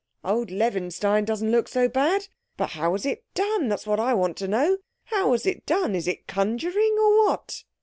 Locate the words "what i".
3.85-4.15